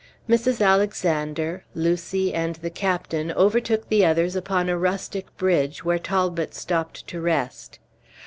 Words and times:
Mrs. 0.27 0.65
Alexander, 0.65 1.63
Lucy, 1.75 2.33
and 2.33 2.55
the 2.55 2.71
captain 2.71 3.31
overtook 3.33 3.87
the 3.87 4.03
others 4.03 4.35
upon 4.35 4.67
a 4.67 4.75
rustic 4.75 5.27
bridge, 5.37 5.85
where 5.85 5.99
Talbot 5.99 6.55
stopped 6.55 7.05
to 7.05 7.21
rest. 7.21 7.77